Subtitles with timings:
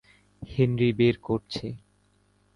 [0.41, 1.67] Henry বের করছে।